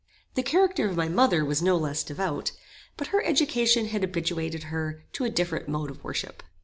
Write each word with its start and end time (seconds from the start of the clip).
The 0.33 0.41
character 0.41 0.89
of 0.89 0.95
my 0.97 1.07
mother 1.07 1.45
was 1.45 1.61
no 1.61 1.77
less 1.77 2.01
devout; 2.03 2.53
but 2.97 3.09
her 3.09 3.23
education 3.23 3.89
had 3.89 4.01
habituated 4.01 4.63
her 4.63 5.03
to 5.13 5.25
a 5.25 5.29
different 5.29 5.67
mode 5.69 5.91
of 5.91 6.03
worship. 6.03 6.41